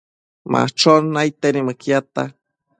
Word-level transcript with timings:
Machon 0.51 1.03
naidtedi 1.15 1.59
mëquiadta 1.67 2.21